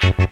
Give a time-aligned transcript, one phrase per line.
[0.00, 0.31] Thank you.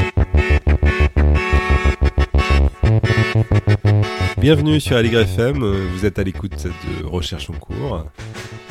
[4.41, 8.03] Bienvenue sur Allegre FM, vous êtes à l'écoute de Recherche en cours.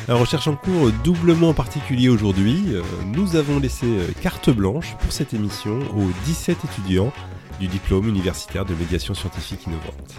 [0.09, 2.75] La recherche en cours doublement particulier aujourd'hui,
[3.15, 3.87] nous avons laissé
[4.21, 7.13] carte blanche pour cette émission aux 17 étudiants
[7.61, 10.17] du diplôme universitaire de médiation scientifique innovante.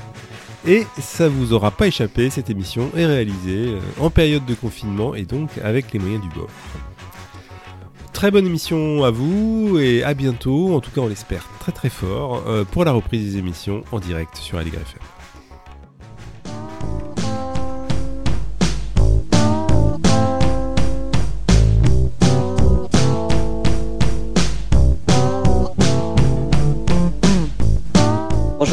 [0.65, 5.23] Et ça vous aura pas échappé, cette émission est réalisée en période de confinement et
[5.25, 6.47] donc avec les moyens du bord.
[8.13, 11.89] Très bonne émission à vous et à bientôt, en tout cas on l'espère très très
[11.89, 15.02] fort, euh, pour la reprise des émissions en direct sur Allegre FM.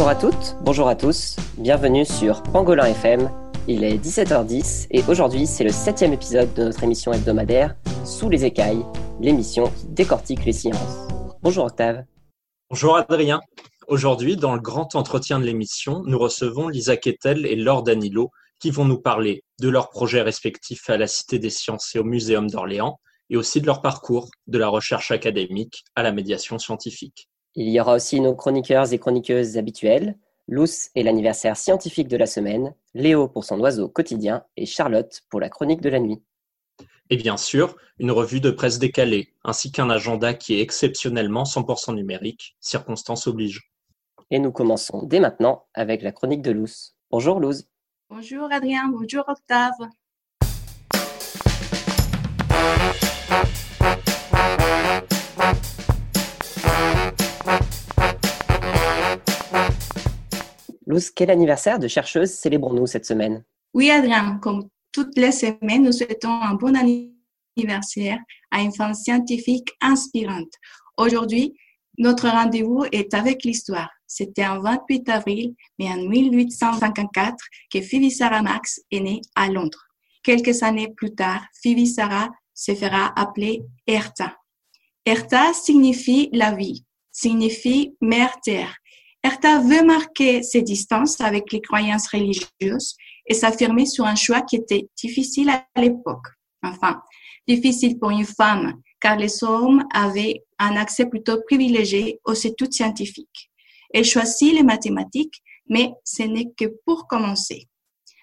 [0.09, 3.31] Bonjour à toutes, bonjour à tous, bienvenue sur Pangolin FM.
[3.67, 8.47] Il est 17h10 et aujourd'hui c'est le septième épisode de notre émission hebdomadaire Sous les
[8.47, 8.87] écailles,
[9.21, 11.09] l'émission qui décortique les sciences.
[11.43, 12.05] Bonjour Octave.
[12.71, 13.43] Bonjour Adrien.
[13.87, 18.71] Aujourd'hui, dans le grand entretien de l'émission, nous recevons Lisa Kettel et Laure Danilo qui
[18.71, 22.49] vont nous parler de leurs projets respectifs à la Cité des Sciences et au Muséum
[22.49, 22.99] d'Orléans
[23.29, 27.29] et aussi de leur parcours de la recherche académique à la médiation scientifique.
[27.61, 32.27] Il y aura aussi nos chroniqueurs et chroniqueuses habituels, Luce et l'anniversaire scientifique de la
[32.27, 36.23] semaine, Léo pour son oiseau quotidien et Charlotte pour la chronique de la nuit.
[37.11, 41.97] Et bien sûr, une revue de presse décalée, ainsi qu'un agenda qui est exceptionnellement 100%
[41.97, 43.73] numérique, circonstances oblige.
[44.31, 46.95] Et nous commençons dès maintenant avec la chronique de Luce.
[47.11, 47.65] Bonjour Luce.
[48.09, 49.75] Bonjour Adrien, bonjour Octave.
[60.89, 63.45] Luz, quel anniversaire de chercheuse célébrons-nous cette semaine
[63.75, 68.19] Oui, Adrien, comme toutes les semaines, nous souhaitons un bon anniversaire
[68.51, 70.51] à une femme scientifique inspirante.
[70.97, 71.55] Aujourd'hui,
[71.99, 73.91] notre rendez-vous est avec l'histoire.
[74.07, 77.37] C'était en 28 avril, mais en 1854,
[77.71, 79.89] que Phoebe Sarah Max est née à Londres.
[80.23, 84.39] Quelques années plus tard, Phoebe Sarah se fera appeler Erta.
[85.05, 86.83] Erta signifie la vie,
[87.13, 88.75] signifie mère terre
[89.23, 92.97] Hertha veut marquer ses distances avec les croyances religieuses
[93.27, 96.27] et s'affirmer sur un choix qui était difficile à l'époque.
[96.63, 97.03] Enfin,
[97.47, 103.51] difficile pour une femme, car les hommes avaient un accès plutôt privilégié aux études scientifiques.
[103.93, 107.69] Elle choisit les mathématiques, mais ce n'est que pour commencer.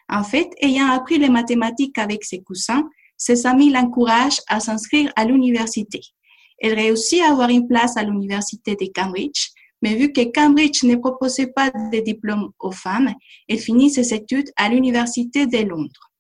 [0.10, 5.26] En fait, ayant appris les mathématiques avec ses cousins, ses amis l'encouragent à s'inscrire à
[5.26, 6.02] l'université.
[6.60, 9.50] Elle réussit à avoir une place à l'université de Cambridge,
[9.86, 13.14] mais vu que Cambridge ne proposait pas de diplôme aux femmes,
[13.48, 16.12] elle finit ses études à l'Université de Londres.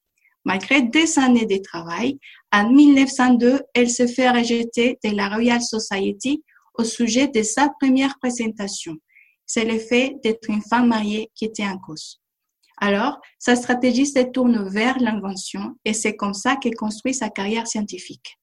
[0.43, 2.19] Malgré deux années de travail,
[2.51, 6.43] en 1902, elle se fait rejeter de la Royal Society
[6.75, 8.93] au sujet de sa première présentation.
[9.47, 12.21] C'est le fait d'être une femme mariée qui était en cause.
[12.77, 17.65] Alors, sa stratégie se tourne vers l'invention et c'est comme ça qu'elle construit sa carrière
[17.65, 18.37] scientifique.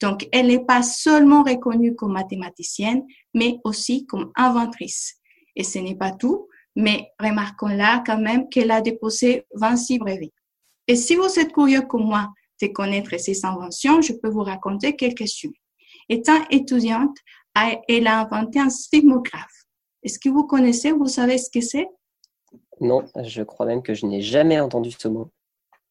[0.00, 3.04] Donc, elle n'est pas seulement reconnue comme mathématicienne,
[3.34, 5.16] mais aussi comme inventrice.
[5.56, 10.32] Et ce n'est pas tout, mais remarquons là quand même qu'elle a déposé 26 brevets.
[10.86, 12.28] Et si vous êtes curieux comme moi
[12.62, 15.52] de connaître ses inventions, je peux vous raconter quelques-unes.
[16.08, 17.16] Étant étudiante,
[17.88, 19.64] elle a inventé un sismographe.
[20.04, 21.88] Est-ce que vous connaissez, vous savez ce que c'est?
[22.80, 25.30] Non, je crois même que je n'ai jamais entendu ce mot.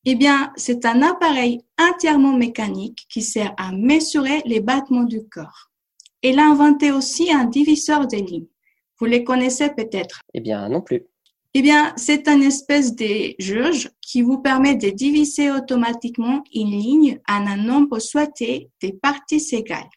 [0.09, 5.69] Eh bien, c'est un appareil entièrement mécanique qui sert à mesurer les battements du corps.
[6.23, 8.47] Elle a inventé aussi un diviseur de lignes.
[8.97, 10.21] Vous les connaissez peut-être.
[10.33, 11.03] Eh bien, non plus.
[11.53, 17.19] Eh bien, c'est une espèce de jauge qui vous permet de diviser automatiquement une ligne
[17.27, 19.89] en un nombre souhaité de parties égales.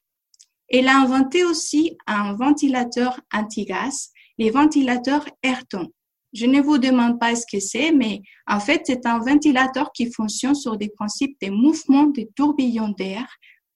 [0.69, 5.89] Elle a inventé aussi un ventilateur anti-gaz, les ventilateurs Ayrton.
[6.32, 10.12] Je ne vous demande pas ce que c'est, mais en fait, c'est un ventilateur qui
[10.12, 13.27] fonctionne sur des principes de mouvement des tourbillons d'air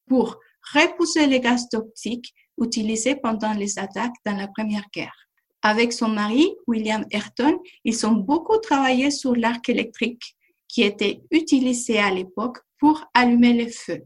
[0.06, 0.38] pour
[0.72, 5.14] repousser les gaz toxiques utilisés pendant les attaques dans la Première Guerre.
[5.62, 10.36] Avec son mari, William Ayrton, ils ont beaucoup travaillé sur l'arc électrique
[10.68, 14.04] qui était utilisé à l'époque pour allumer les feux.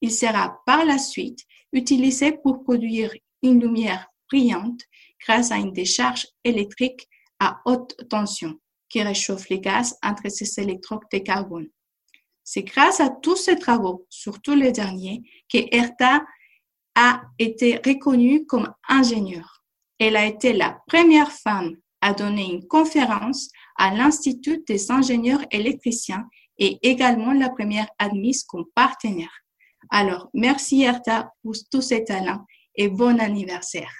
[0.00, 1.40] Il sera par la suite
[1.72, 4.82] utilisée pour produire une lumière brillante
[5.26, 7.08] grâce à une décharge électrique
[7.40, 11.68] à haute tension qui réchauffe les gaz entre ces électrodes de carbone.
[12.44, 15.22] C'est grâce à tous ces travaux, surtout les derniers,
[15.52, 16.22] que Hertha
[16.94, 19.64] a été reconnue comme ingénieure.
[19.98, 26.26] Elle a été la première femme à donner une conférence à l'Institut des ingénieurs électriciens
[26.58, 29.32] et également la première admise comme partenaire.
[29.90, 32.44] Alors, merci Hertha pour tous ces talents
[32.74, 33.90] et bon anniversaire.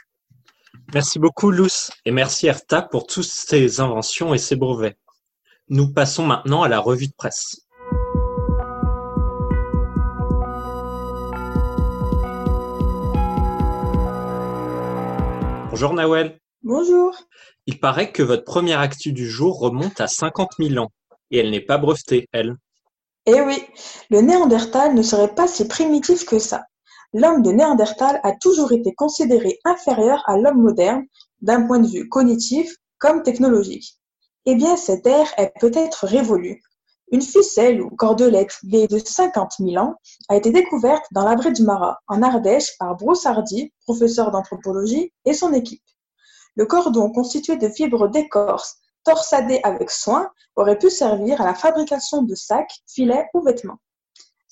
[0.93, 4.99] Merci beaucoup Luce et merci Hertha pour toutes ces inventions et ces brevets.
[5.69, 7.61] Nous passons maintenant à la revue de presse.
[15.71, 16.41] Bonjour Nawel.
[16.65, 17.15] Bonjour.
[17.67, 20.91] Il paraît que votre première actu du jour remonte à 50 000 ans
[21.31, 22.57] et elle n'est pas brevetée, elle.
[23.27, 23.63] Eh oui,
[24.11, 26.65] le Néandertal ne serait pas si primitif que ça.
[27.13, 31.05] L'homme de Néandertal a toujours été considéré inférieur à l'homme moderne
[31.41, 33.99] d'un point de vue cognitif comme technologique.
[34.47, 36.63] Eh bien, cette ère est peut-être révolue.
[37.13, 39.97] Une ficelle ou cordelette vieille de 50 000 ans
[40.29, 43.27] a été découverte dans l'abri du Marat, en Ardèche, par Bruce
[43.85, 45.83] professeur d'anthropologie, et son équipe.
[46.55, 52.23] Le cordon constitué de fibres d'écorce, torsadées avec soin, aurait pu servir à la fabrication
[52.23, 53.79] de sacs, filets ou vêtements.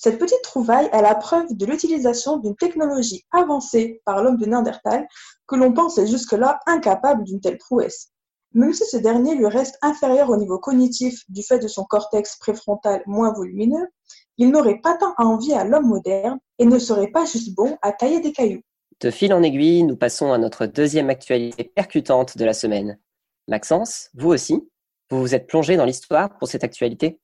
[0.00, 5.08] Cette petite trouvaille est la preuve de l'utilisation d'une technologie avancée par l'homme de Néandertal
[5.48, 8.12] que l'on pensait jusque-là incapable d'une telle prouesse.
[8.52, 12.36] Même si ce dernier lui reste inférieur au niveau cognitif du fait de son cortex
[12.36, 13.88] préfrontal moins volumineux,
[14.36, 17.90] il n'aurait pas tant envie à l'homme moderne et ne serait pas juste bon à
[17.90, 18.62] tailler des cailloux.
[19.00, 23.00] De fil en aiguille, nous passons à notre deuxième actualité percutante de la semaine.
[23.48, 24.70] Maxence, vous aussi,
[25.10, 27.18] vous vous êtes plongé dans l'histoire pour cette actualité?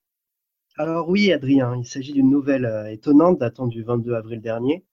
[0.76, 4.84] Alors oui, Adrien, il s'agit d'une nouvelle euh, étonnante datant du 22 avril dernier.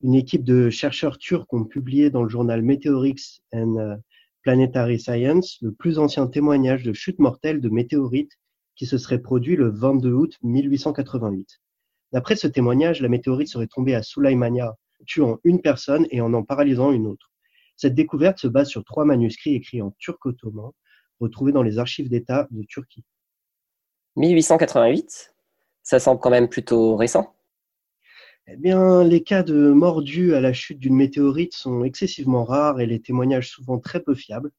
[0.00, 3.94] Une équipe de chercheurs turcs ont publié dans le journal Meteorix and euh,
[4.42, 8.32] Planetary Science le plus ancien témoignage de chute mortelle de météorites
[8.74, 11.60] qui se serait produit le 22 août 1888.
[12.10, 14.74] D'après ce témoignage, la météorite serait tombée à Sulaimania,
[15.06, 17.30] tuant une personne et en en paralysant une autre.
[17.76, 20.72] Cette découverte se base sur trois manuscrits écrits en turc ottoman,
[21.20, 23.04] retrouvés dans les archives d'État de Turquie.
[24.16, 25.34] 1888
[25.82, 27.34] Ça semble quand même plutôt récent.
[28.48, 32.80] Eh bien, les cas de mort dus à la chute d'une météorite sont excessivement rares
[32.80, 34.50] et les témoignages souvent très peu fiables.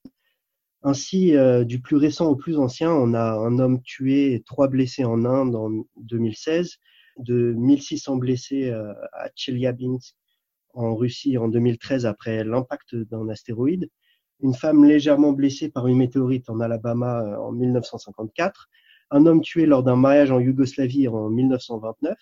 [0.83, 4.67] Ainsi, euh, du plus récent au plus ancien, on a un homme tué et trois
[4.67, 6.77] blessés en Inde en 2016,
[7.19, 10.15] de 1600 blessés euh, à Chelyabinsk
[10.73, 13.89] en Russie en 2013 après l'impact d'un astéroïde,
[14.41, 18.69] une femme légèrement blessée par une météorite en Alabama euh, en 1954,
[19.13, 22.17] un homme tué lors d'un mariage en Yougoslavie en 1929,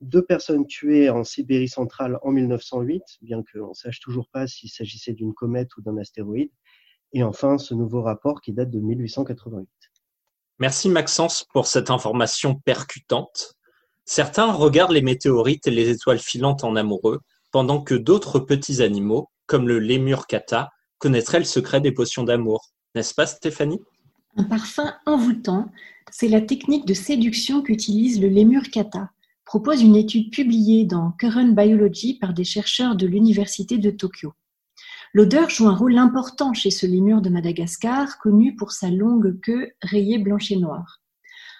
[0.00, 4.70] deux personnes tuées en Sibérie centrale en 1908, bien qu'on ne sache toujours pas s'il
[4.70, 6.50] s'agissait d'une comète ou d'un astéroïde.
[7.12, 9.68] Et enfin, ce nouveau rapport qui date de 1888.
[10.58, 13.54] Merci Maxence pour cette information percutante.
[14.06, 17.20] Certains regardent les météorites et les étoiles filantes en amoureux,
[17.52, 22.70] pendant que d'autres petits animaux, comme le lémur kata, connaîtraient le secret des potions d'amour.
[22.94, 23.80] N'est-ce pas Stéphanie?
[24.36, 25.70] Un parfum envoûtant,
[26.10, 29.10] c'est la technique de séduction qu'utilise le lémur kata
[29.44, 34.32] propose une étude publiée dans Current Biology par des chercheurs de l'Université de Tokyo.
[35.12, 39.70] L'odeur joue un rôle important chez ce lémur de Madagascar, connu pour sa longue queue
[39.82, 41.00] rayée blanche et noire.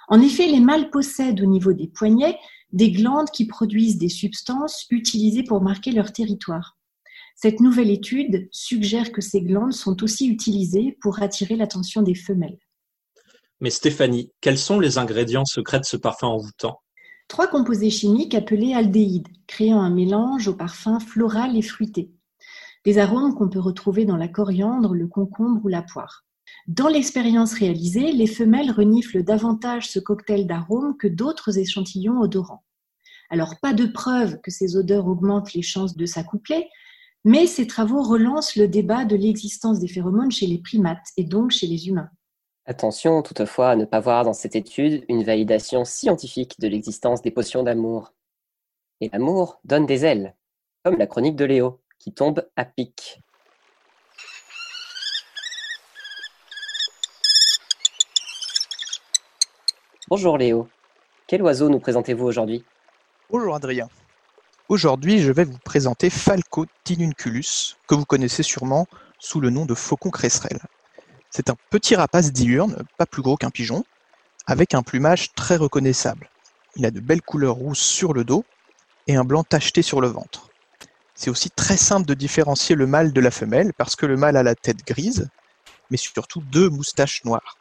[0.09, 2.39] En effet, les mâles possèdent au niveau des poignets
[2.73, 6.77] des glandes qui produisent des substances utilisées pour marquer leur territoire.
[7.37, 12.59] Cette nouvelle étude suggère que ces glandes sont aussi utilisées pour attirer l'attention des femelles.
[13.65, 16.83] Mais Stéphanie, quels sont les ingrédients secrets de ce parfum envoûtant?
[17.29, 22.13] Trois composés chimiques appelés aldéhydes, créant un mélange au parfum floral et fruité.
[22.85, 26.27] Des arômes qu'on peut retrouver dans la coriandre, le concombre ou la poire.
[26.67, 32.67] Dans l'expérience réalisée, les femelles reniflent davantage ce cocktail d'arômes que d'autres échantillons odorants.
[33.31, 36.69] Alors pas de preuve que ces odeurs augmentent les chances de s'accoupler,
[37.25, 41.51] mais ces travaux relancent le débat de l'existence des phéromones chez les primates et donc
[41.51, 42.11] chez les humains.
[42.67, 47.31] Attention toutefois à ne pas voir dans cette étude une validation scientifique de l'existence des
[47.31, 48.15] potions d'amour.
[49.03, 50.35] Et l'amour donne des ailes,
[50.83, 53.21] comme la chronique de Léo, qui tombe à pic.
[60.09, 60.67] Bonjour Léo,
[61.27, 62.65] quel oiseau nous présentez-vous aujourd'hui?
[63.29, 63.91] Bonjour Adrien.
[64.71, 68.87] Aujourd'hui, je vais vous présenter Falco tinunculus, que vous connaissez sûrement
[69.19, 70.61] sous le nom de faucon cresserelle.
[71.37, 73.83] C'est un petit rapace diurne, pas plus gros qu'un pigeon,
[74.47, 76.31] avec un plumage très reconnaissable.
[76.77, 78.45] Il a de belles couleurs rousses sur le dos
[79.09, 80.49] et un blanc tacheté sur le ventre.
[81.17, 84.37] C'est aussi très simple de différencier le mâle de la femelle parce que le mâle
[84.37, 85.29] a la tête grise,
[85.91, 87.59] mais surtout deux moustaches noires.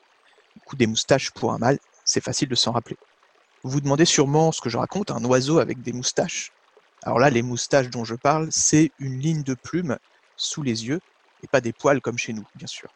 [0.55, 2.97] Du coup, des moustaches pour un mâle, c'est facile de s'en rappeler.
[3.63, 6.51] Vous vous demandez sûrement ce que je raconte, un oiseau avec des moustaches.
[7.01, 9.97] Alors là, les moustaches dont je parle, c'est une ligne de plumes
[10.37, 10.99] sous les yeux
[11.41, 12.91] et pas des poils comme chez nous, bien sûr.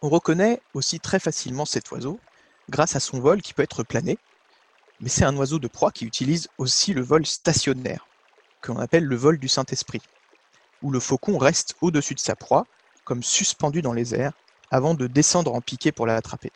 [0.00, 2.20] On reconnaît aussi très facilement cet oiseau
[2.70, 4.18] grâce à son vol qui peut être plané,
[5.00, 8.06] mais c'est un oiseau de proie qui utilise aussi le vol stationnaire,
[8.60, 10.02] que l'on appelle le vol du Saint-Esprit,
[10.82, 12.66] où le faucon reste au-dessus de sa proie,
[13.04, 14.34] comme suspendu dans les airs,
[14.70, 16.52] avant de descendre en piqué pour l'attraper.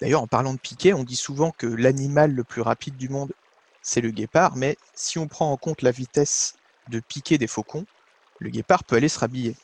[0.00, 3.32] D'ailleurs, en parlant de piqué, on dit souvent que l'animal le plus rapide du monde,
[3.82, 6.54] c'est le guépard, mais si on prend en compte la vitesse
[6.88, 7.84] de piqué des faucons,
[8.38, 9.56] le guépard peut aller se rhabiller.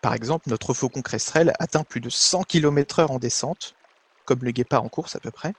[0.00, 3.74] Par exemple, notre faucon cresserelle atteint plus de 100 km/h en descente,
[4.24, 5.52] comme le guépard en course à peu près,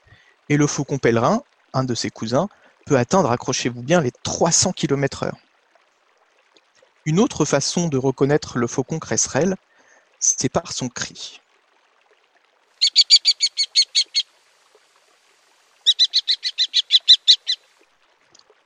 [0.50, 1.44] et le faucon pèlerin,
[1.74, 2.50] un de ses cousins,
[2.86, 5.32] peut atteindre, accrochez-vous bien, les 300 km/h.
[7.06, 9.56] Une autre façon de reconnaître le faucon cresserelle,
[10.20, 11.42] c'est par son cri.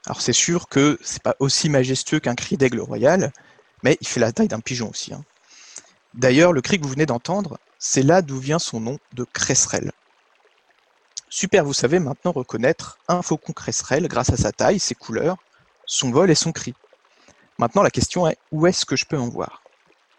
[0.06, 3.32] Alors c'est sûr que c'est pas aussi majestueux qu'un cri d'aigle royal,
[3.84, 5.14] mais il fait la taille d'un pigeon aussi.
[5.14, 5.24] Hein.
[6.16, 9.92] D'ailleurs, le cri que vous venez d'entendre, c'est là d'où vient son nom de cresserelle.
[11.30, 15.36] Super, vous savez maintenant reconnaître un faucon cresserelle grâce à sa taille, ses couleurs,
[15.86, 16.74] son vol et son cri.
[17.58, 19.62] Maintenant, la question est où est-ce que je peux en voir?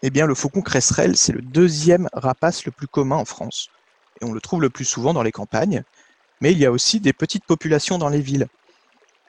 [0.03, 3.69] Eh bien, le faucon cresserelle, c'est le deuxième rapace le plus commun en France.
[4.21, 5.83] Et on le trouve le plus souvent dans les campagnes,
[6.41, 8.47] mais il y a aussi des petites populations dans les villes.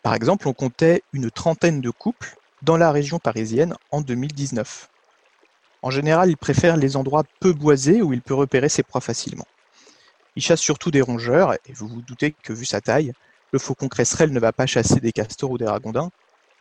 [0.02, 4.90] Par exemple, on comptait une trentaine de couples dans la région parisienne en 2019.
[5.82, 9.46] En général, il préfère les endroits peu boisés où il peut repérer ses proies facilement.
[10.36, 13.12] Il chasse surtout des rongeurs, et vous vous doutez que vu sa taille,
[13.52, 16.10] le faucon cresserelle ne va pas chasser des castors ou des ragondins,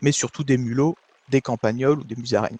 [0.01, 0.95] mais surtout des mulots,
[1.29, 2.57] des campagnols ou des musaraignes.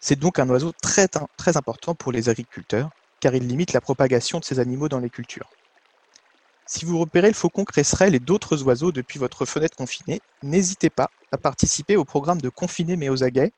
[0.00, 4.38] C'est donc un oiseau très, très important pour les agriculteurs, car il limite la propagation
[4.38, 5.48] de ces animaux dans les cultures.
[6.66, 11.10] Si vous repérez le faucon cresserelle et d'autres oiseaux depuis votre fenêtre confinée, n'hésitez pas
[11.32, 13.52] à participer au programme de Confiné mais aux aguets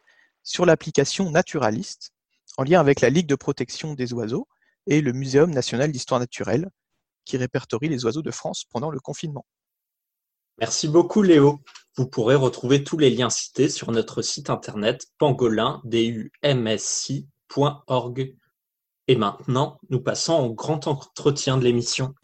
[0.44, 2.12] sur l'application Naturaliste,
[2.56, 4.46] en lien avec la Ligue de protection des oiseaux
[4.86, 6.70] et le Muséum national d'histoire naturelle,
[7.24, 9.44] qui répertorie les oiseaux de France pendant le confinement.
[10.58, 11.60] Merci beaucoup Léo.
[11.96, 15.90] Vous pourrez retrouver tous les liens cités sur notre site internet pangolin.org.
[19.06, 22.14] Et maintenant, nous passons au grand entretien de l'émission.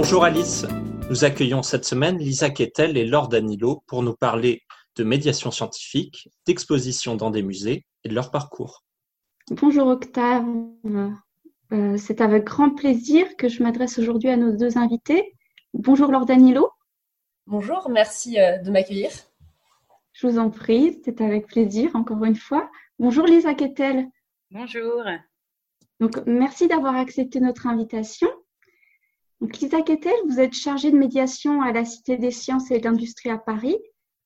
[0.00, 0.64] Bonjour Alice,
[1.10, 4.62] nous accueillons cette semaine Lisa Kettel et Laure Danilo pour nous parler
[4.94, 8.84] de médiation scientifique, d'exposition dans des musées et de leur parcours.
[9.50, 10.46] Bonjour Octave,
[11.72, 15.34] euh, c'est avec grand plaisir que je m'adresse aujourd'hui à nos deux invités.
[15.74, 16.70] Bonjour Laure Danilo.
[17.48, 19.10] Bonjour, merci euh, de m'accueillir.
[20.12, 22.70] Je vous en prie, c'est avec plaisir encore une fois.
[23.00, 24.06] Bonjour Lisa Kettel.
[24.52, 25.02] Bonjour.
[25.98, 28.28] Donc, merci d'avoir accepté notre invitation.
[29.40, 32.84] Donc, Lisa Kettel, vous êtes chargée de médiation à la Cité des sciences et de
[32.84, 33.76] l'industrie à Paris.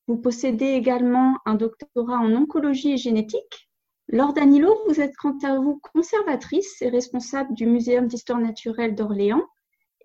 [0.07, 3.69] Vous possédez également un doctorat en oncologie et génétique.
[4.09, 9.45] Laure Danilo, vous êtes quant à vous conservatrice et responsable du Muséum d'histoire naturelle d'Orléans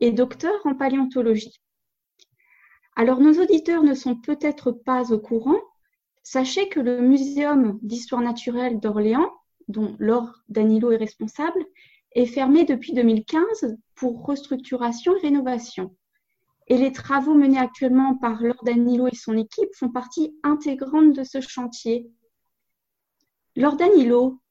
[0.02, 1.62] et docteur en paléontologie.
[2.96, 5.60] Alors, nos auditeurs ne sont peut-être pas au courant.
[6.22, 9.32] Sachez que le Muséum d'histoire naturelle d'Orléans,
[9.70, 11.66] dont Laure Danilo est responsable,
[12.18, 15.96] est fermé depuis 2015 pour restructuration et rénovation.
[16.66, 21.24] Et les travaux menés actuellement par Laure Danilo et son équipe font partie intégrante de
[21.24, 22.10] ce chantier.
[23.56, 24.42] Laure Danilo,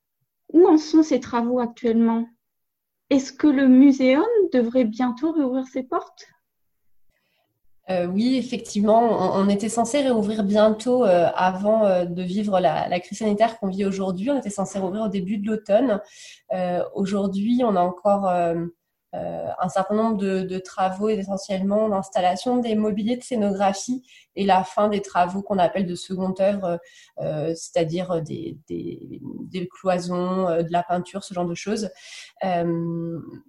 [0.52, 2.28] où en sont ces travaux actuellement?
[3.10, 6.26] Est-ce que le muséum devrait bientôt réouvrir ses portes?
[7.88, 12.98] Euh, oui, effectivement, on, était censé réouvrir bientôt euh, avant euh, de vivre la, la
[12.98, 14.28] crise sanitaire qu'on vit aujourd'hui.
[14.30, 16.00] On était censé réouvrir au début de l'automne.
[16.94, 18.66] aujourd'hui, on a encore euh,
[19.12, 24.02] un certain nombre de, travaux et essentiellement l'installation des mobiliers de scénographie
[24.34, 26.78] et la fin des travaux qu'on appelle de seconde œuvre,
[27.20, 28.58] euh, c'est-à-dire des,
[29.70, 31.90] cloisons, euh, de la peinture, ce genre de choses.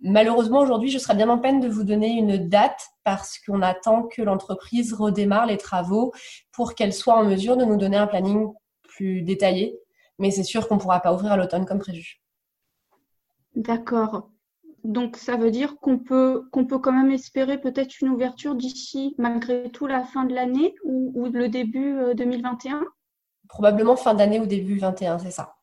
[0.02, 4.04] malheureusement, aujourd'hui, je serais bien en peine de vous donner une date parce qu'on attend
[4.04, 6.14] que l'entreprise redémarre les travaux
[6.52, 8.52] pour qu'elle soit en mesure de nous donner un planning
[8.84, 9.80] plus détaillé.
[10.20, 12.22] Mais c'est sûr qu'on ne pourra pas ouvrir à l'automne comme prévu.
[13.56, 14.30] D'accord.
[14.88, 19.16] Donc, ça veut dire qu'on peut, qu'on peut quand même espérer peut-être une ouverture d'ici,
[19.18, 22.86] malgré tout, la fin de l'année ou, le début 2021 euh,
[23.50, 25.58] Probablement fin d'année ou début 2021, c'est ça.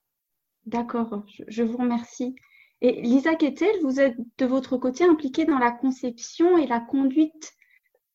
[0.66, 2.36] D'accord, je, vous remercie.
[2.82, 7.54] Et Lisa Kettel, vous êtes de votre côté impliquée dans la conception et la conduite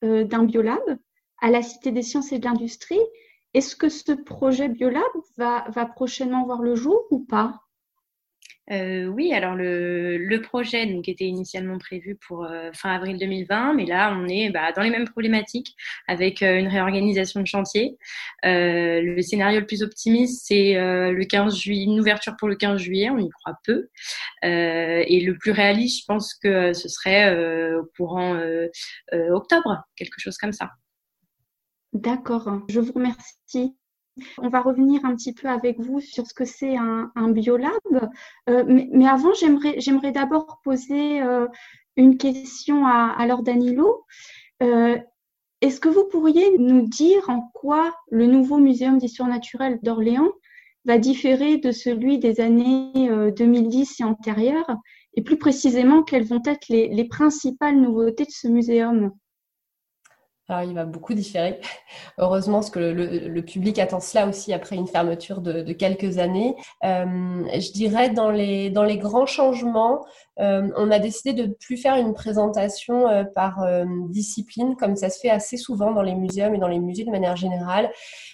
[0.04, 1.00] euh, d'un biolab
[1.42, 3.02] à la Cité des sciences et de l'industrie.
[3.56, 5.02] Est-ce que ce projet biolab
[5.38, 7.60] va, va prochainement voir le jour ou pas?
[8.72, 13.74] Euh, oui, alors le, le, projet donc était initialement prévu pour euh, fin avril 2020,
[13.74, 15.76] mais là on est bah, dans les mêmes problématiques
[16.08, 17.98] avec euh, une réorganisation de chantier.
[18.46, 22.80] Euh, le scénario le plus optimiste c'est le 15 juillet, une ouverture pour le 15
[22.80, 23.90] juillet, on y croit peu,
[24.44, 28.40] et le plus réaliste, je pense que ce serait au courant
[29.32, 30.70] octobre, quelque chose comme ça.
[31.94, 33.76] D'accord, je vous remercie.
[34.38, 37.72] On va revenir un petit peu avec vous sur ce que c'est un, biolab.
[38.50, 41.48] Euh, mais, avant, j'aimerais d'abord poser euh,
[41.96, 44.06] une question à, à Danilo.
[44.62, 44.98] Euh,
[45.62, 50.32] est-ce que vous pourriez nous dire en quoi le nouveau Muséum d'histoire naturelle d'Orléans
[50.86, 54.78] va différer de celui des années 2010 et antérieures?
[55.16, 59.12] Et plus précisément, quelles vont être les principales nouveautés de ce muséum?
[60.50, 61.60] Alors, il va beaucoup différer.
[62.18, 66.56] Heureusement, parce que le, public attend cela aussi après une fermeture de, quelques années.
[66.84, 70.04] Euh, je dirais, dans les, dans les grands changements,
[70.40, 73.64] euh, on a décidé de ne plus faire une présentation euh, par
[74.10, 77.12] discipline, comme ça se fait assez souvent dans les muséums et dans les musées de
[77.12, 77.92] manière générale,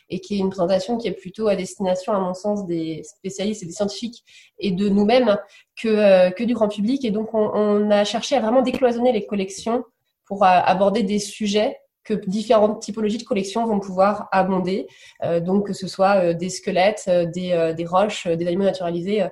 [0.10, 3.64] et qui est une présentation qui est plutôt à destination, à mon sens, des spécialistes
[3.64, 4.24] et des scientifiques
[4.58, 5.38] et de nous-mêmes
[5.82, 7.04] que, que du grand public.
[7.04, 9.84] Et donc, on, on a cherché à vraiment décloisonner les collections
[10.26, 14.88] pour aborder des sujets que différentes typologies de collections vont pouvoir abonder,
[15.24, 19.24] euh, donc que ce soit euh, des squelettes, euh, des, des, roches, des animaux naturalisés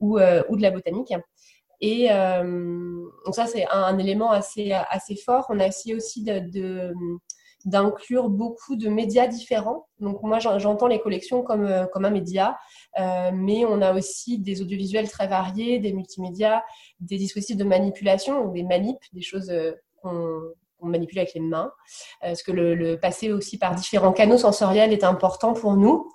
[0.00, 1.14] ou, ou de la botanique.
[1.80, 5.46] Et donc ça, c'est un, élément assez, assez fort.
[5.50, 6.92] On a essayé aussi de,
[7.64, 9.86] d'inclure beaucoup de médias différents.
[10.00, 12.58] Donc moi, j'entends les collections comme, comme un média,
[12.98, 16.62] mais on a aussi des audiovisuels très variés, des multimédias,
[17.00, 19.52] des dispositifs de manipulation, des manips, des choses
[20.02, 21.72] qu'on on manipule avec les mains,
[22.22, 26.10] euh, parce que le, passer aussi par différents canaux sensoriels est important pour nous.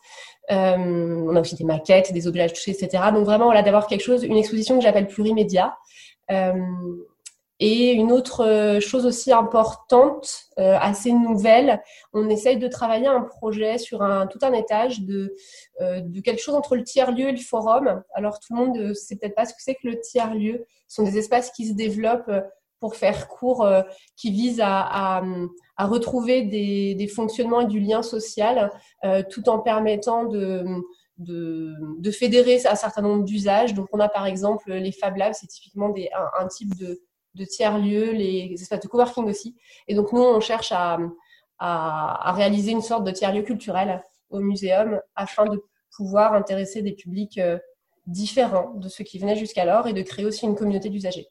[0.52, 3.06] Euh, on a aussi des maquettes, des objets à toucher, etc.
[3.14, 5.78] Donc vraiment, voilà, d'avoir quelque chose, une exposition que j'appelle plurimédia.
[6.32, 6.54] Euh,
[7.64, 11.80] et une autre chose aussi importante, assez nouvelle,
[12.12, 15.36] on essaye de travailler un projet sur un, tout un étage de
[16.24, 18.02] quelque chose entre le tiers-lieu et le forum.
[18.16, 20.66] Alors tout le monde ne sait peut-être pas ce que c'est que le tiers-lieu.
[20.88, 22.32] Ce sont des espaces qui se développent
[22.82, 23.84] pour faire court, euh,
[24.18, 25.22] qui vise à,
[25.78, 28.72] à, retrouver des, des, fonctionnements et du lien social,
[29.06, 30.66] euh, tout en permettant de,
[31.18, 33.74] de, de, fédérer un certain nombre d'usages.
[33.74, 37.02] Donc, on a par exemple les Fab Labs, c'est typiquement des, un, type de,
[37.36, 39.56] de tiers-lieux, les espaces de coworking aussi.
[39.88, 40.98] Et donc, nous, on cherche à,
[41.60, 45.64] à, à réaliser une sorte de tiers-lieu culturel au muséum afin de
[45.96, 47.60] pouvoir intéresser des publics euh,
[48.08, 51.28] différents de ceux qui venaient jusqu'alors et de créer aussi une communauté d'usagers.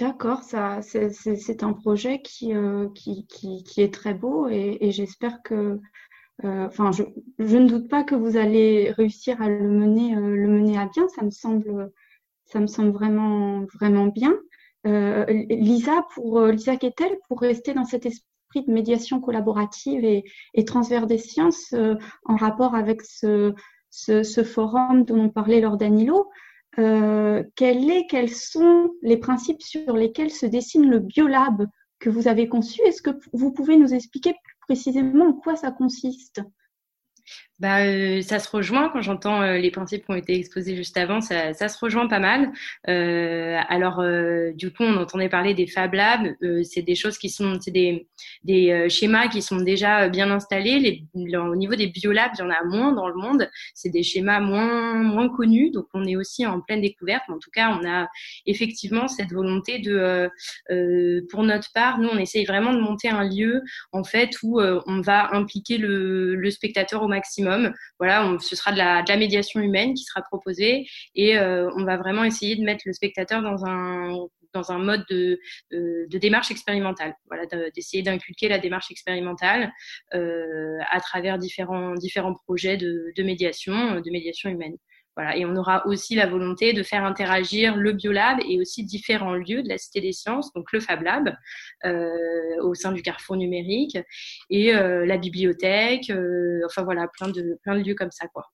[0.00, 5.42] D'accord, ça, c'est un projet qui, euh, qui, qui, qui, est très beau et, j'espère
[5.42, 5.78] que,
[6.44, 7.02] euh, enfin, je,
[7.38, 10.86] je, ne doute pas que vous allez réussir à le mener, euh, le mener à
[10.86, 11.06] bien.
[11.08, 11.92] Ça me semble,
[12.46, 14.34] ça me semble vraiment, vraiment bien.
[14.84, 21.08] Lisa, pour Lisa Kettel, pour rester dans cet esprit de médiation collaborative et, et transverse
[21.08, 21.74] des sciences
[22.24, 23.52] en rapport avec ce,
[23.90, 26.30] ce, ce, forum dont on parlait lors d'Anilo,
[26.78, 31.66] euh, est, quels sont les principes sur lesquels se dessine le biolab
[31.98, 32.80] que vous avez conçu?
[32.82, 36.40] Est-ce que vous pouvez nous expliquer précisément en quoi ça consiste?
[37.60, 40.96] Bah, euh, ça se rejoint quand j'entends euh, les principes qui ont été exposés juste
[40.96, 42.52] avant, ça, ça se rejoint pas mal.
[42.88, 46.36] Euh, alors, euh, du coup, on entendait parler des Fab Labs.
[46.64, 48.08] c'est des choses qui sont, c'est des,
[48.44, 50.78] des schémas qui sont déjà bien installés.
[50.78, 53.50] Les, au niveau des biolabs, il y en a moins dans le monde.
[53.74, 57.24] C'est des schémas moins moins connus, donc on est aussi en pleine découverte.
[57.28, 58.08] En tout cas, on a
[58.46, 60.30] effectivement cette volonté de,
[61.30, 65.00] pour notre part, nous, on essaye vraiment de monter un lieu en fait où on
[65.02, 67.49] va impliquer le, le spectateur au maximum
[67.98, 72.24] voilà, ce sera de la, médiation humaine qui sera proposée et euh, on va vraiment
[72.24, 74.16] essayer de mettre le spectateur dans un
[74.52, 75.38] dans un mode de,
[76.18, 77.14] démarche expérimentale.
[77.28, 79.72] Voilà, d'essayer d'inculquer la démarche expérimentale
[80.14, 84.76] euh, à travers différents différents projets de médiation, de médiation humaine.
[85.16, 85.36] Voilà.
[85.36, 89.62] Et on aura aussi la volonté de faire interagir le biolab et aussi différents lieux
[89.62, 91.34] de la Cité des Sciences, donc le Fab Lab
[91.84, 93.98] euh, au sein du Carrefour numérique
[94.50, 98.28] et euh, la bibliothèque, euh, enfin voilà, plein de, plein de lieux comme ça.
[98.28, 98.44] quoi.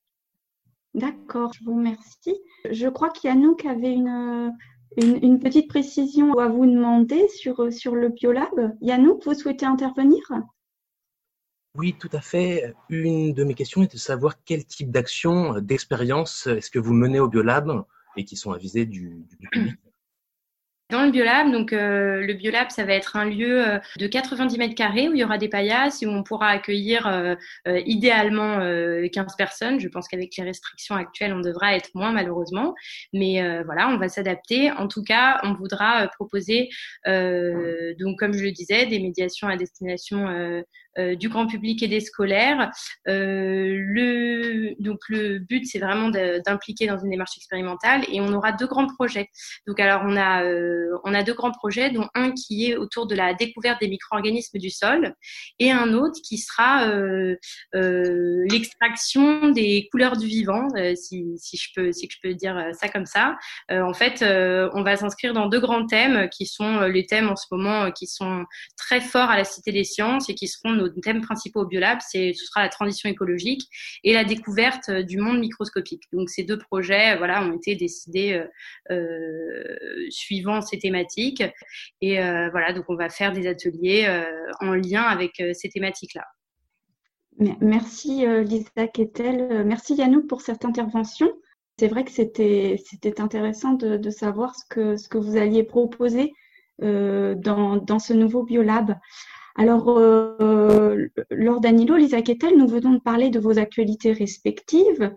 [0.94, 2.36] D'accord, je vous remercie.
[2.70, 4.50] Je crois qu'Yannouk avait une,
[4.96, 8.76] une, une, petite précision à vous demander sur, sur le biolab.
[8.80, 10.22] Yannouk, vous souhaitez intervenir?
[11.78, 12.74] Oui, tout à fait.
[12.88, 16.92] Une de mes questions est de savoir quel type d'action, euh, d'expérience est-ce que vous
[16.92, 17.84] menez au Biolab
[18.16, 19.74] et qui sont avisés du, public?
[20.88, 24.56] Dans le biolab, donc euh, le biolab, ça va être un lieu euh, de 90
[24.56, 27.34] mètres carrés où il y aura des paillasses et où on pourra accueillir euh,
[27.86, 28.60] idéalement
[29.12, 29.80] 15 personnes.
[29.80, 32.72] Je pense qu'avec les restrictions actuelles, on devra être moins malheureusement,
[33.12, 34.70] mais voilà, on va s'adapter.
[34.70, 36.68] En tout cas, on voudra proposer,
[37.04, 40.62] donc comme je le disais, des médiations à destination
[41.18, 42.70] du grand public et des scolaires.
[43.06, 48.66] le donc le but, c'est vraiment d'impliquer dans une démarche expérimentale et on aura deux
[48.66, 49.28] grands projets.
[49.66, 53.06] Donc alors on a euh, on a deux grands projets, dont un qui est autour
[53.06, 55.14] de la découverte des micro-organismes du sol
[55.58, 57.36] et un autre qui sera euh,
[57.74, 63.06] euh, l'extraction des couleurs du vivant, si, je peux, si je peux dire ça comme
[63.06, 63.36] ça.
[63.70, 67.46] en fait, on va s'inscrire dans deux grands thèmes qui sont les thèmes en ce
[67.50, 68.44] moment qui sont
[68.76, 71.98] très forts à la Cité des Sciences et qui seront thèmes principaux au Biolab.
[72.06, 73.62] C'est, ce sera la transition écologique
[74.04, 76.02] et la découverte du monde microscopique.
[76.12, 78.42] Donc ces deux projets, voilà, ont été décidés
[80.10, 81.42] suivant ces thématiques.
[82.00, 84.24] Et euh, voilà, donc on va faire des ateliers euh,
[84.60, 86.24] en lien avec euh, ces thématiques-là.
[87.60, 91.30] Merci Lisa Kettel, merci Yannou pour cette intervention.
[91.78, 96.32] C'est vrai que c'était intéressant de, de, savoir ce que, ce que vous alliez proposer
[96.80, 98.96] dans, dans, ce nouveau biolab.
[99.56, 105.14] Alors, euh, Laure Danilo, Lisa Kettel, nous venons de parler de vos actualités respectives.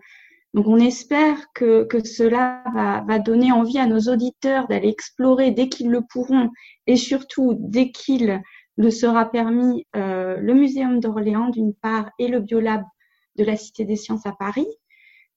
[0.54, 2.64] Donc on espère que, cela
[3.06, 6.50] va, donner envie à nos auditeurs d'aller explorer dès qu'ils le pourront
[6.86, 8.42] et surtout dès qu'il
[8.76, 12.82] le sera permis euh, le Muséum d'Orléans d'une part et le Biolab
[13.36, 14.66] de la Cité des Sciences à Paris.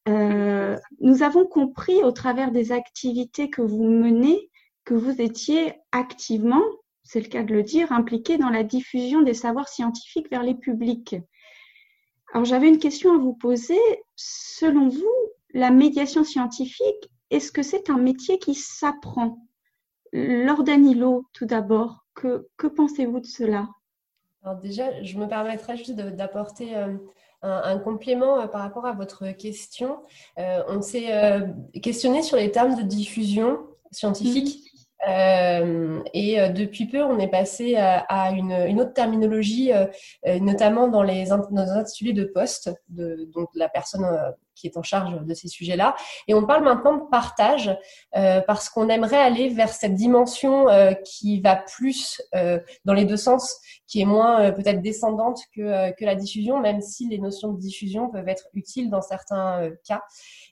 [0.10, 4.50] Euh, nous avons compris au travers des activités que vous menez
[4.86, 6.64] que vous étiez activement,
[7.04, 10.56] c'est le cas de le dire, impliqué dans la diffusion des savoirs scientifiques vers les
[10.56, 11.16] publics.
[12.34, 13.80] Alors j'avais une question à vous poser.
[14.16, 15.14] Selon vous,
[15.54, 19.46] la médiation scientifique, est-ce que c'est un métier qui s'apprend?
[20.12, 23.68] Laure Danilo, tout d'abord, que, que pensez-vous de cela?
[24.44, 26.96] Alors déjà, je me permettrais juste d'apporter euh,
[27.42, 30.00] un, complément euh, par rapport à votre question.
[30.38, 31.12] Euh, on s'est
[31.82, 33.60] questionné sur les termes de diffusion
[33.92, 34.73] scientifique.
[35.08, 39.86] Euh, et euh, depuis peu, on est passé à, une, autre terminologie, euh,
[40.40, 44.06] notamment dans les dans intitulés de poste, de, donc la personne
[44.56, 45.96] qui est en charge de ces sujets-là.
[46.28, 47.76] Et on parle maintenant de partage
[48.12, 50.68] parce qu'on aimerait aller vers cette dimension
[51.06, 52.22] qui va plus
[52.86, 57.08] dans les deux sens, qui est moins peut-être descendante que, que la diffusion, même si
[57.08, 60.02] les notions de diffusion peuvent être utiles dans certains cas.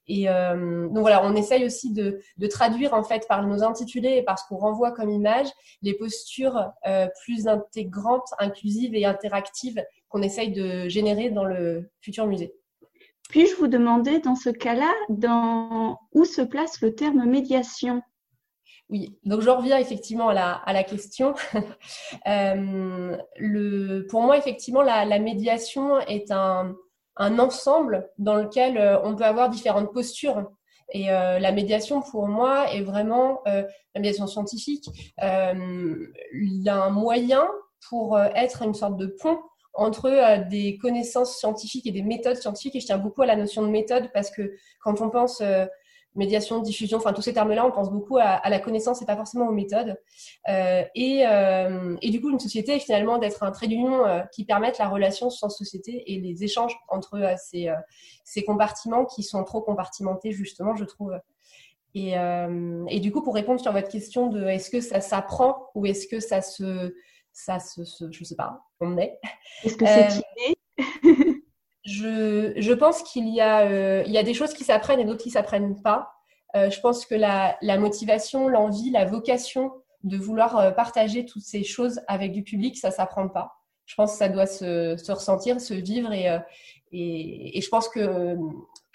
[0.08, 4.24] Et euh, donc voilà, on essaye aussi de, traduire en fait par nos intitulés et
[4.24, 5.48] par ce qu'on renvoie comme image
[5.82, 12.28] les postures euh, plus intégrantes, inclusives et interactives qu'on essaye de générer dans le futur
[12.28, 12.54] musée.
[13.32, 18.02] Puis-je vous demander dans ce cas-là, dans où se place le terme médiation?
[18.90, 21.34] Oui, donc je reviens effectivement à la, à la question.
[22.28, 23.18] Euh,
[24.10, 26.76] pour moi, effectivement, la, médiation est un,
[27.16, 30.52] un ensemble dans lequel euh, on peut avoir différentes postures.
[30.94, 33.66] Et euh, la médiation, pour moi, est vraiment la
[33.96, 37.48] médiation scientifique, un moyen
[37.90, 39.40] pour être une sorte de pont
[39.74, 42.76] entre des connaissances scientifiques et des méthodes scientifiques.
[42.76, 45.42] Et je tiens beaucoup à la notion de méthode parce que quand on pense
[46.16, 49.48] médiation, diffusion, enfin tous ces termes-là, on pense beaucoup à, la connaissance et pas forcément
[49.48, 49.96] aux méthodes.
[50.50, 54.46] Euh, et, euh, du coup, une société est finalement d'être un trait d'union euh, qui
[54.46, 57.76] permette la relation sans société et les échanges entre euh, ces, euh,
[58.26, 61.18] ces, compartiments qui sont trop compartimentés, justement, je trouve.
[61.94, 65.86] Et, et, du coup, pour répondre sur votre question de est-ce que ça s'apprend ou
[65.86, 66.94] est-ce que ça se,
[67.34, 69.20] ça se, je sais pas, on est.
[69.64, 71.42] Est-ce que c'est inné
[71.84, 75.06] je, je, pense qu'il y, a, euh, il y a des choses qui s'apprennent et
[75.06, 76.12] d'autres qui s'apprennent pas.
[76.56, 79.72] Euh, je pense que la, la motivation, l'envie, la vocation
[80.04, 83.54] de vouloir euh, partager toutes ces choses avec du public, ça s'apprend pas.
[83.86, 86.28] Je pense que ça doit se, se ressentir, se vivre et,
[86.92, 88.38] et, et, je pense que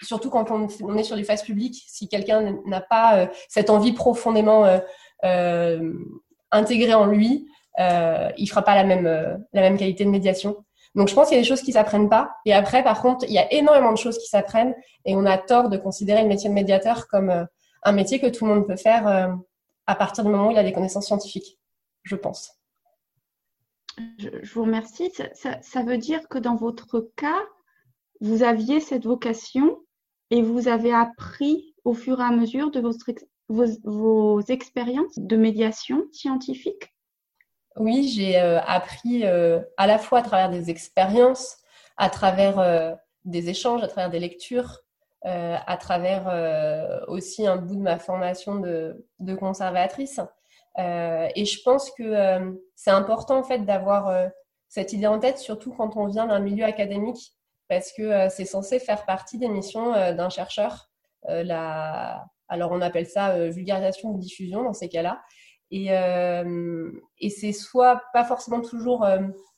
[0.01, 3.93] surtout quand on, on est sur du face public, si quelqu'un n'a pas cette envie
[3.93, 4.65] profondément
[5.25, 5.93] euh,
[6.51, 7.47] intégrée en lui,
[7.79, 9.05] euh, il fera pas la même,
[9.53, 10.63] la même qualité de médiation.
[10.95, 12.35] Donc, je pense qu'il y a des choses qui s'apprennent pas.
[12.45, 14.73] Et après, par contre, il y a énormément de choses qui s'apprennent.
[15.05, 17.45] Et on a tort de considérer le métier de médiateur comme euh,
[17.83, 19.27] un métier que tout le monde peut faire euh,
[19.85, 21.59] à partir du moment où il a des connaissances scientifiques,
[22.03, 22.51] je pense.
[24.17, 25.11] Je, vous remercie.
[25.33, 27.41] Ça, veut dire que dans votre cas,
[28.19, 29.79] vous aviez cette vocation
[30.31, 32.81] et vous avez appris au fur et à mesure de
[33.49, 36.91] vos expériences de médiation scientifique?
[37.79, 41.57] Oui, j'ai euh, appris euh, à la fois à travers des expériences,
[41.97, 42.93] à travers euh,
[43.25, 44.81] des échanges, à travers des lectures,
[45.23, 50.21] à travers aussi un bout de ma formation de, conservatrice.
[50.77, 54.29] et je pense que c'est important en fait d'avoir
[54.69, 57.33] cette idée en tête, surtout quand on vient d'un milieu académique,
[57.67, 60.89] parce que c'est censé faire partie des missions d'un chercheur.
[61.27, 65.19] Alors on appelle ça vulgarisation ou diffusion dans ces cas-là.
[65.71, 69.05] Et, et c'est soit pas forcément toujours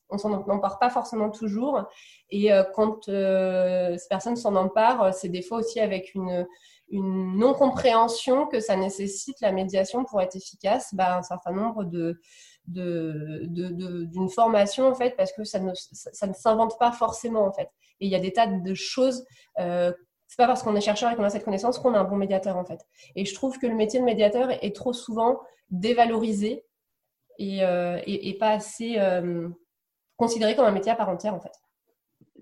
[0.10, 1.84] on s'en empare pas forcément toujours.
[2.30, 6.46] Et euh, quand euh, ces personnes s'en emparent, c'est des fois aussi avec une,
[6.92, 12.20] non-compréhension que ça nécessite la médiation pour être efficace, bah, un certain nombre de
[12.66, 17.70] d'une formation en fait parce que ça ne, ça, ne s'invente pas forcément en fait
[18.00, 19.26] et il y a des tas de choses
[19.60, 19.92] euh,
[20.28, 22.16] c'est pas parce qu'on est chercheur et qu'on a cette connaissance qu'on a un bon
[22.16, 22.80] médiateur en fait
[23.16, 25.40] et je trouve que le métier de médiateur est trop souvent
[25.72, 26.64] dévalorisé
[27.38, 28.98] et, euh, et, pas assez
[30.18, 31.54] considéré comme un métier à part entière en fait.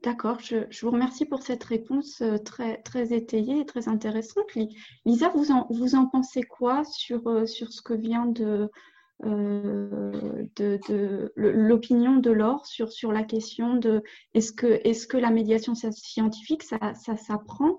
[0.03, 4.53] D'accord, je, vous remercie pour cette réponse euh, très, très étayée et très intéressante.
[5.05, 8.69] Lisa, vous en, vous en pensez quoi sur, euh, sur ce que vient de,
[9.25, 14.03] euh, de, l'opinion de Laure sur, sur la question de
[14.35, 17.77] est-ce que, est que la médiation scientifique, ça, ça s'apprend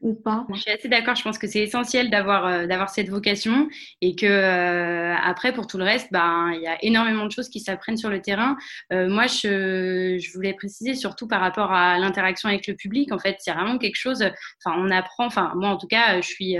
[0.00, 1.14] ou pas Je suis assez d'accord.
[1.14, 3.68] Je pense que c'est essentiel d'avoir euh, d'avoir cette vocation
[4.00, 7.48] et que euh, après pour tout le reste, ben il y a énormément de choses
[7.48, 8.56] qui s'apprennent sur le terrain.
[8.92, 13.12] Euh, moi, je, je voulais préciser surtout par rapport à l'interaction avec le public.
[13.12, 14.24] En fait, c'est vraiment quelque chose.
[14.64, 15.26] Enfin, on apprend.
[15.26, 16.56] Enfin, moi en tout cas, je suis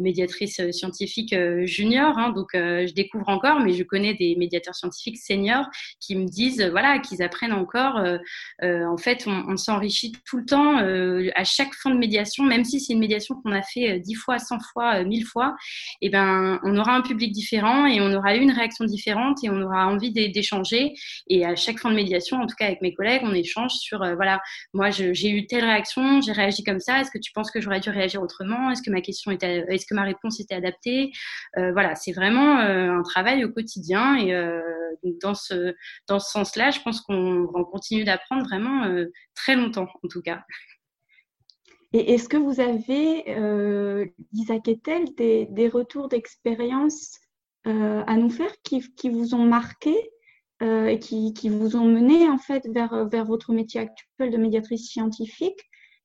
[0.00, 5.66] médiatrice scientifique junior, hein, donc je découvre encore, mais je connais des médiateurs scientifiques seniors
[6.00, 8.02] qui me disent voilà qu'ils apprennent encore.
[8.62, 12.80] en fait, on, on s'enrichit tout le temps à chaque fin de médiation même si
[12.80, 15.56] c'est une médiation qu'on a fait 10 euh, fois, 100 fois, 1000 euh, fois,
[16.00, 19.50] et eh ben, on aura un public différent et on aura une réaction différente et
[19.50, 20.94] on aura envie d'échanger.
[21.28, 24.02] Et à chaque fin de médiation, en tout cas avec mes collègues, on échange sur,
[24.02, 24.40] euh, voilà,
[24.72, 27.80] moi j'ai eu telle réaction, j'ai réagi comme ça, est-ce que tu penses que j'aurais
[27.80, 31.12] dû réagir autrement Est-ce que ma question était, est-ce que ma réponse était adaptée
[31.56, 34.32] Voilà, c'est vraiment un travail au quotidien et
[35.22, 35.74] dans ce,
[36.06, 38.86] dans ce sens-là, je pense qu'on continue d'apprendre vraiment
[39.34, 40.44] très longtemps, en tout cas.
[41.94, 47.20] Et est-ce que vous avez, euh, Lisa Kettel, des, retours d'expérience
[47.68, 49.94] euh, à nous faire qui, vous ont marqué
[50.60, 55.60] euh, et qui, vous ont mené en fait vers, votre métier actuel de médiatrice scientifique,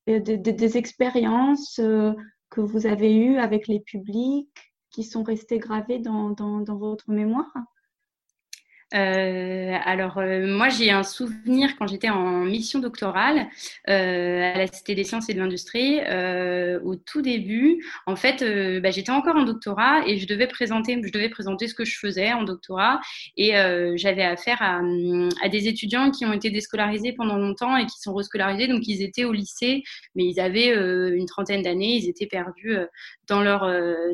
[0.06, 4.48] des expériences que vous avez eues avec les publics
[4.92, 6.36] qui sont restées gravées dans
[6.68, 7.52] votre mémoire?
[8.96, 13.48] Euh, alors, euh, moi, j'ai un souvenir quand j'étais en mission doctorale
[13.88, 16.00] euh, à la Cité des sciences et de l'industrie.
[16.84, 18.44] Au tout début, en fait,
[18.82, 21.98] bah, j'étais encore en doctorat et je devais présenter, je devais présenter ce que je
[21.98, 23.00] faisais en doctorat.
[23.38, 23.52] Et
[23.96, 24.82] j'avais affaire à,
[25.44, 28.68] à, des étudiants qui ont été déscolarisés pendant longtemps et qui sont rescolarisés.
[28.68, 29.84] Donc, ils étaient au lycée,
[30.16, 30.74] mais ils avaient
[31.16, 31.96] une trentaine d'années.
[31.96, 32.76] Ils étaient perdus
[33.28, 33.62] dans leur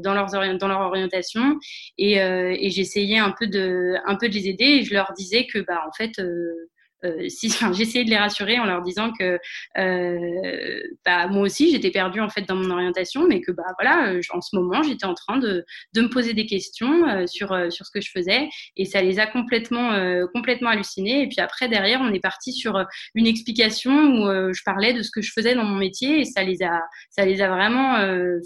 [0.02, 1.60] dans leurs dans leur orientation.
[1.98, 5.45] Et, et j'essayais un peu de un peu de les aider et je leur disais
[5.45, 6.69] que bah en fait euh,
[7.06, 9.39] euh, si j'essayais de les rassurer en leur disant que
[9.78, 14.10] euh, bah, moi aussi j'étais perdue en fait dans mon orientation, mais que bah voilà,
[14.10, 17.86] euh, en ce moment j'étais en train de, de, me poser des questions sur sur
[17.86, 19.91] ce que je faisais et ça les a complètement
[20.34, 21.24] complètement hallucinés.
[21.24, 22.84] Et puis après derrière on est parti sur
[23.15, 26.44] une explication où je parlais de ce que je faisais dans mon métier et ça
[26.44, 27.98] les a ça les a vraiment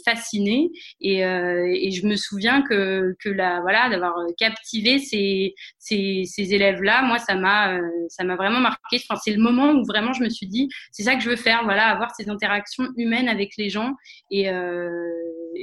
[0.05, 0.69] fascinés
[1.01, 6.81] et, et je me souviens que que la voilà d'avoir captivé ces ces, ces élèves
[6.81, 8.99] là, moi ça m'a ça m'a vraiment marqué.
[9.07, 11.35] Enfin, c'est le moment où vraiment je me suis dit, c'est ça que je veux
[11.35, 13.93] faire, voilà, avoir ces interactions humaines avec les gens
[14.31, 14.99] et, euh,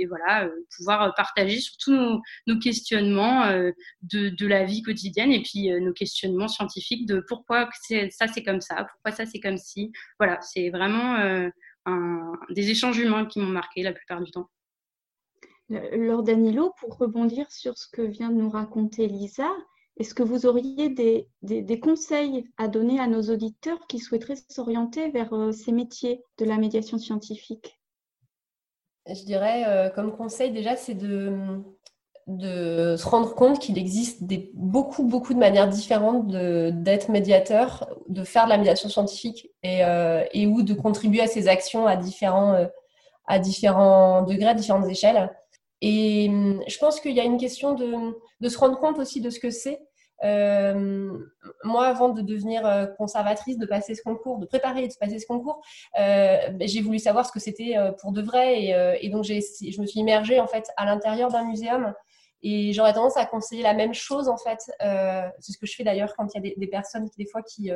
[0.09, 3.73] voilà, euh, pouvoir partager surtout nos, questionnements euh,
[4.03, 7.69] de, la vie quotidienne et puis nos questionnements scientifiques de pourquoi
[8.11, 9.91] ça c'est comme ça, pourquoi ça c'est comme si.
[10.21, 11.51] Voilà, c'est vraiment
[12.51, 14.49] des échanges humains qui m'ont marqué la plupart du temps.
[15.69, 19.51] Laure Danilo, pour rebondir sur ce que vient de nous raconter Lisa,
[19.99, 25.33] est-ce que vous auriez des, conseils à donner à nos auditeurs qui souhaiteraient s'orienter vers
[25.33, 27.81] euh, ces métiers de la médiation scientifique?
[29.09, 31.63] Je dirais, euh, comme conseil déjà, c'est de,
[32.29, 38.51] se rendre compte qu'il existe beaucoup, beaucoup de manières différentes d'être médiateur, de faire de
[38.51, 42.67] la médiation scientifique et, euh, ou de contribuer à ces actions à différents,
[43.27, 45.31] à différents degrés, à différentes échelles.
[45.81, 49.31] Et hum, je pense qu'il y a une question de, se rendre compte aussi de
[49.31, 49.86] ce que c'est.
[50.25, 51.19] Euh,
[51.65, 55.19] moi, avant de devenir euh, conservatrice, de passer ce concours, de préparer et de passer
[55.19, 55.61] ce concours,
[55.99, 58.63] euh, ben, j'ai voulu savoir ce que c'était pour de vrai.
[58.63, 61.93] Et, et donc, je me suis immergée en fait à l'intérieur d'un muséum.
[62.43, 64.61] Et j'aurais tendance à conseiller la même chose en fait.
[65.41, 67.71] c'est ce que je fais d'ailleurs quand il y a des, personnes des fois qui,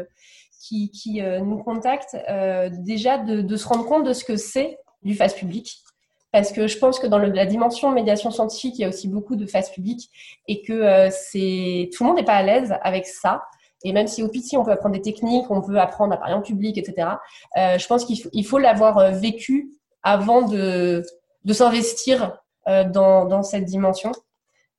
[0.61, 2.17] qui nous contactent.
[2.85, 5.83] déjà de, de, se rendre compte de ce que c'est du face public.
[6.33, 9.37] Parce que je pense que dans la dimension médiation scientifique, il y a aussi beaucoup
[9.37, 10.11] de face public
[10.47, 13.43] et que c'est tout le monde n'est pas à l'aise avec ça.
[13.83, 16.35] Et même si au petit, on peut apprendre des techniques, on peut apprendre à parler
[16.35, 17.09] en public, etc.
[17.57, 21.03] je pense qu'il faut l'avoir vécu avant de,
[21.45, 24.13] de s'investir dans, dans cette dimension.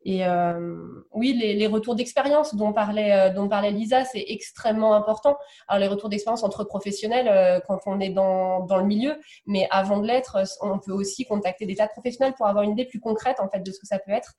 [0.03, 4.95] Et euh, oui, les, les retours d'expérience dont parlait, euh, dont parlait Lisa, c'est extrêmement
[4.95, 5.37] important.
[5.67, 9.67] Alors les retours d'expérience entre professionnels euh, quand on est dans, dans le milieu, mais
[9.69, 12.85] avant de l'être, on peut aussi contacter des tas de professionnels pour avoir une idée
[12.85, 14.33] plus concrète en fait de ce que ça peut être.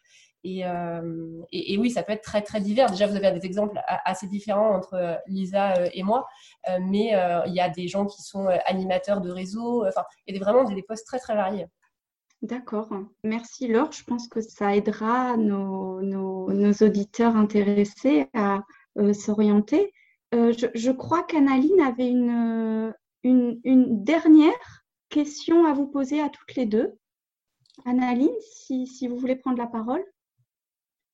[0.45, 2.91] Et, euh, et, oui, ça peut être très très divers.
[2.91, 6.27] Déjà, vous avez des exemples assez différents entre Lisa et moi,
[6.81, 7.15] mais
[7.47, 9.87] il y a des gens qui sont animateurs de réseau.
[9.87, 11.69] Enfin, il y a vraiment des, des postes très très variés.
[12.43, 12.91] D'accord.
[13.23, 13.93] Merci Laure.
[13.93, 16.01] Je pense que ça aidera nos,
[16.81, 18.65] auditeurs intéressés à
[18.99, 19.93] euh, s'orienter.
[20.35, 22.93] Euh, je, crois qu'Analine avait une,
[24.05, 26.95] dernière question à vous poser à toutes les deux.
[27.85, 30.05] Analine, si, si vous voulez prendre la parole.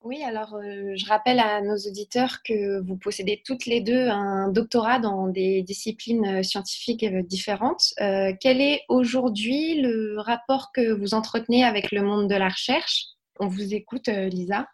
[0.01, 4.47] Oui, alors euh, je rappelle à nos auditeurs que vous possédez toutes les deux un
[4.47, 7.93] doctorat dans des disciplines euh, scientifiques euh, différentes.
[8.39, 13.07] quel est aujourd'hui le rapport que vous entretenez avec le monde de la recherche?
[13.41, 14.67] On vous écoute, Lisa.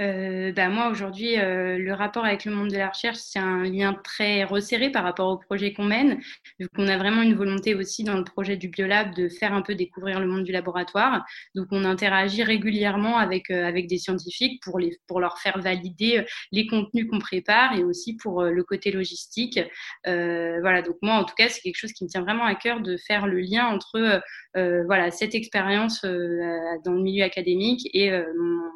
[0.00, 3.62] Euh, bah, moi aujourd'hui, euh, le rapport avec le monde de la recherche, c'est un
[3.62, 6.20] lien très resserré par rapport au projet qu'on mène.
[6.58, 9.62] Donc on a vraiment une volonté aussi dans le projet du Biolab de faire un
[9.62, 11.24] peu découvrir le monde du laboratoire.
[11.54, 16.24] Donc on interagit régulièrement avec euh, avec des scientifiques pour les pour leur faire valider
[16.50, 19.60] les contenus qu'on prépare et aussi pour le côté logistique.
[20.04, 20.82] voilà.
[20.82, 22.96] Donc moi en tout cas, c'est quelque chose qui me tient vraiment à cœur de
[22.96, 24.22] faire le lien entre
[24.54, 28.10] voilà cette expérience dans le milieu académique et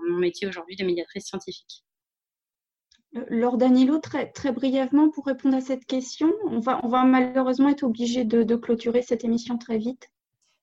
[0.09, 1.85] mon métier aujourd'hui de médiateur scientifique.
[3.17, 7.05] Euh, Laure Danilo, très, très brièvement pour répondre à cette question, on va, on va
[7.05, 10.11] malheureusement être obligé de, clôturer cette émission très vite.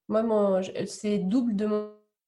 [0.08, 1.66] Moi, c'est double de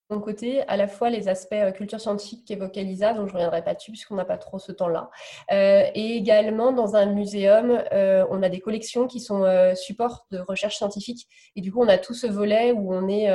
[0.09, 3.37] mon côté, à la fois les aspects euh, culture scientifique qu'évoquait Lisa, dont je ne
[3.37, 5.11] reviendrai pas dessus puisqu'on n'a pas trop ce temps-là.
[5.51, 10.77] Euh, et également, dans un muséum, on a des collections qui sont supports de recherche
[10.77, 11.27] scientifique.
[11.55, 13.29] Et du coup, on a tout ce volet où on est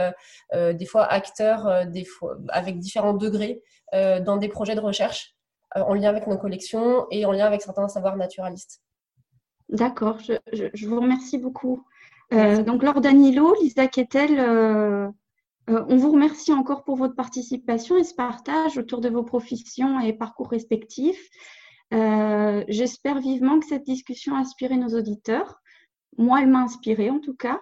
[0.75, 3.63] des fois acteur des fois, avec différents degrés
[3.95, 5.35] euh, dans des projets de recherche
[5.77, 8.81] euh, en lien avec nos collections et en lien avec certains savoirs naturalistes.
[9.69, 11.85] D'accord, je, vous remercie beaucoup.
[12.33, 14.41] Euh, donc, Laure Danilo, Lisa Kettel,
[15.69, 20.13] on vous remercie encore pour votre participation et ce partage autour de vos professions et
[20.13, 21.29] parcours respectifs.
[21.91, 25.61] J'espère vivement que cette discussion a inspiré nos auditeurs.
[26.19, 27.61] Moi, elle m'a inspiré en tout cas.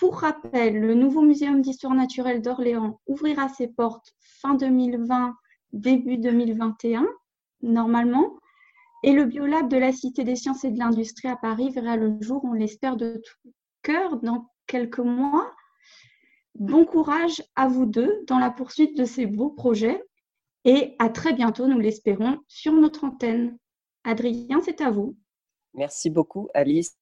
[0.00, 5.36] Pour rappel, le nouveau Muséum d'histoire naturelle d'Orléans ouvrira ses portes fin 2020,
[5.74, 7.06] début 2021,
[7.60, 8.38] normalement.
[9.02, 12.16] Et le biolab de la Cité des sciences et de l'industrie à Paris verra le
[12.22, 15.52] jour, on l'espère de tout cœur, dans quelques mois.
[16.54, 20.02] Bon courage à vous deux dans la poursuite de ces beaux projets
[20.64, 23.58] et à très bientôt, nous l'espérons, sur notre antenne.
[24.04, 25.14] Adrien, c'est à vous.
[25.74, 26.96] Merci beaucoup, Alice,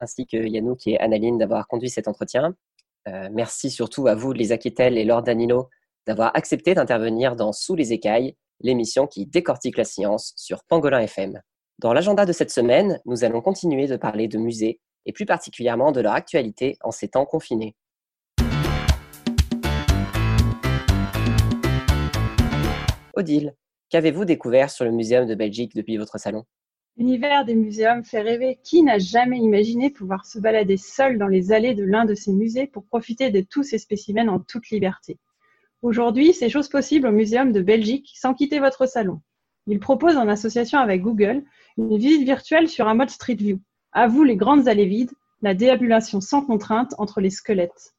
[0.00, 2.54] ainsi que Yannouk et Annaline d'avoir conduit cet entretien.
[3.08, 5.68] Euh, merci surtout à vous, Lisa Kittel et Laure Danilo,
[6.06, 11.40] d'avoir accepté d'intervenir dans Sous les écailles, l'émission qui décortique la science sur Pangolin FM.
[11.80, 15.92] Dans l'agenda de cette semaine, nous allons continuer de parler de musées et plus particulièrement
[15.92, 17.74] de leur actualité en ces temps confinés.
[23.16, 23.54] Odile,
[23.90, 26.44] qu'avez-vous découvert sur le Muséum de Belgique depuis votre salon?
[26.96, 28.60] L'univers des muséums fait rêver.
[28.62, 32.32] Qui n'a jamais imaginé pouvoir se balader seul dans les allées de l'un de ces
[32.32, 35.18] musées pour profiter de tous ces spécimens en toute liberté?
[35.82, 39.20] Aujourd'hui, c'est chose possible au Muséum de Belgique sans quitter votre salon.
[39.66, 41.42] Il propose en association avec Google
[41.78, 43.60] une visite virtuelle sur un mode Street View.
[43.90, 47.94] À vous les grandes allées vides, la déambulation sans contrainte entre les squelettes.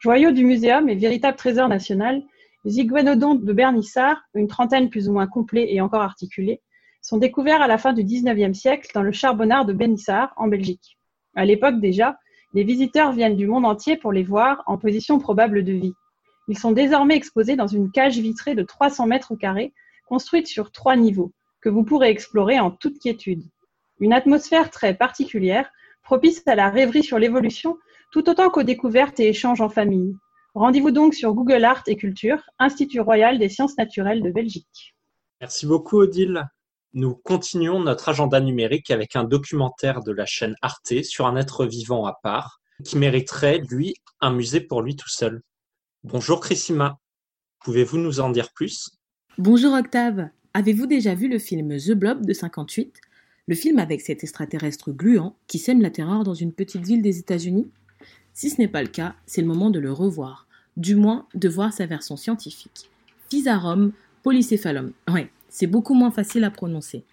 [0.00, 2.22] Joyau du muséum et véritable trésor national,
[2.64, 6.62] les iguanodons de Bernissart, une trentaine plus ou moins complets et encore articulés,
[7.08, 10.98] sont découverts à la fin du XIXe siècle dans le charbonnard de Bernissart, en Belgique.
[11.34, 12.18] À l'époque déjà,
[12.52, 15.94] les visiteurs viennent du monde entier pour les voir en position probable de vie.
[16.48, 19.72] Ils sont désormais exposés dans une cage vitrée de 300 mètres carrés,
[20.06, 21.32] construite sur trois niveaux,
[21.62, 23.42] que vous pourrez explorer en toute quiétude.
[24.00, 25.70] Une atmosphère très particulière,
[26.02, 27.78] propice à la rêverie sur l'évolution,
[28.12, 30.14] tout autant qu'aux découvertes et échanges en famille.
[30.54, 34.94] Rendez-vous donc sur Google Art et Culture, Institut royal des sciences naturelles de Belgique.
[35.40, 36.50] Merci beaucoup Odile.
[36.94, 41.66] Nous continuons notre agenda numérique avec un documentaire de la chaîne Arte sur un être
[41.66, 45.42] vivant à part qui mériterait, lui, un musée pour lui tout seul.
[46.02, 46.98] Bonjour Chrisima,
[47.60, 48.88] pouvez-vous nous en dire plus?
[49.36, 53.02] Bonjour Octave, avez-vous déjà vu le film The Blob de 58
[53.48, 57.18] Le film avec cet extraterrestre gluant qui sème la terreur dans une petite ville des
[57.18, 57.70] États-Unis?
[58.32, 60.46] Si ce n'est pas le cas, c'est le moment de le revoir,
[60.78, 62.88] du moins de voir sa version scientifique.
[63.28, 64.92] Physarum polycéphalum.
[65.48, 67.04] C'est beaucoup moins facile à prononcer.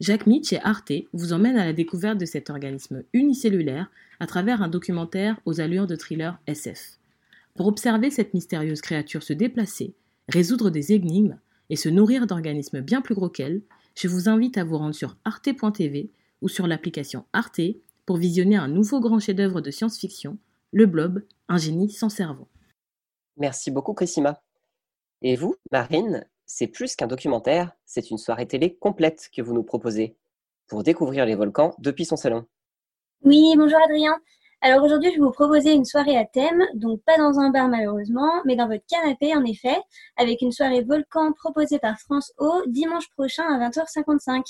[0.00, 4.62] Jacques Mitch et Arte vous emmènent à la découverte de cet organisme unicellulaire à travers
[4.62, 6.98] un documentaire aux allures de thriller SF.
[7.54, 9.94] Pour observer cette mystérieuse créature se déplacer,
[10.28, 11.38] résoudre des énigmes
[11.68, 13.60] et se nourrir d'organismes bien plus gros qu'elle,
[13.94, 16.10] je vous invite à vous rendre sur arte.tv
[16.40, 17.60] ou sur l'application Arte
[18.06, 20.38] pour visionner un nouveau grand chef-d'œuvre de science-fiction,
[20.72, 22.48] Le Blob, un génie sans cerveau.
[23.36, 24.40] Merci beaucoup, Chrisima.
[25.22, 29.62] Et vous, Marine, c'est plus qu'un documentaire, c'est une soirée télé complète que vous nous
[29.62, 30.16] proposez
[30.66, 32.44] pour découvrir les volcans depuis son salon.
[33.22, 34.16] Oui, bonjour Adrien.
[34.60, 37.68] Alors aujourd'hui, je vais vous proposer une soirée à thème, donc pas dans un bar
[37.68, 39.78] malheureusement, mais dans votre canapé en effet,
[40.16, 44.42] avec une soirée volcan proposée par France O dimanche prochain à 20h55.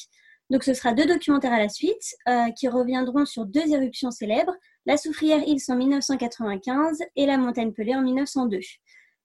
[0.49, 4.57] Donc ce sera deux documentaires à la suite euh, qui reviendront sur deux éruptions célèbres,
[4.87, 8.59] la Soufrière Hills en 1995 et la Montagne Pelée en 1902.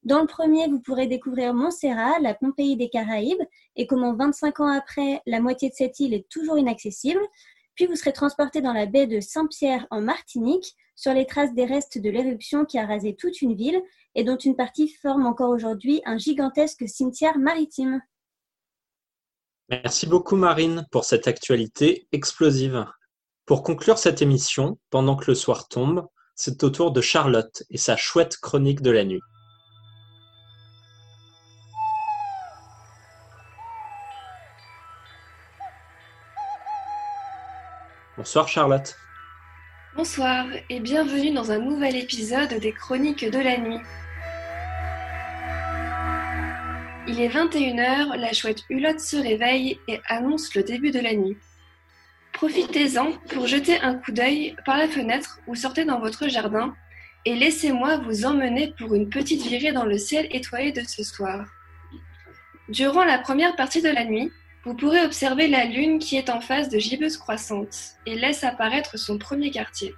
[0.06, 3.42] Dans le premier, vous pourrez découvrir Montserrat, la Pompéi des Caraïbes,
[3.76, 7.22] et comment 25 ans après, la moitié de cette île est toujours inaccessible.
[7.74, 11.66] Puis vous serez transporté dans la baie de Saint-Pierre en Martinique, sur les traces des
[11.66, 13.82] restes de l'éruption qui a rasé toute une ville
[14.14, 18.00] et dont une partie forme encore aujourd'hui un gigantesque cimetière maritime.
[19.70, 22.86] Merci beaucoup Marine pour cette actualité explosive.
[23.48, 27.78] Pour conclure cette émission, pendant que le soir tombe, c'est au tour de Charlotte et
[27.78, 29.22] sa chouette chronique de la nuit.
[38.18, 38.96] Bonsoir Charlotte.
[39.98, 43.82] Bonsoir et bienvenue dans un nouvel épisode des Chroniques de la nuit.
[47.10, 51.36] Il est 21h, la chouette Hulotte se réveille et annonce le début de la nuit.
[52.32, 56.74] Profitez-en pour jeter un coup d'œil par la fenêtre ou sortez dans votre jardin
[57.26, 61.46] et laissez-moi vous emmener pour une petite virée dans le ciel étoilé de ce soir.
[62.70, 64.32] Durant la première partie de la nuit,
[64.66, 67.76] vous pourrez observer la Lune qui est en phase de gibbeuse croissante
[68.08, 69.94] et laisse apparaître son premier quartier.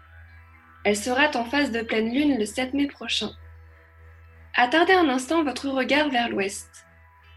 [0.83, 3.31] Elle sera en phase de pleine Lune le 7 mai prochain.
[4.55, 6.69] Attardez un instant votre regard vers l'ouest.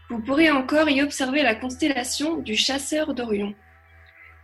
[0.09, 3.55] Vous pourrez encore y observer la constellation du chasseur d'Orion.